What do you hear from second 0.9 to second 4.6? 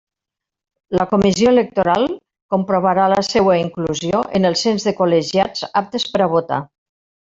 La Comissió electoral comprovarà la seua inclusió en el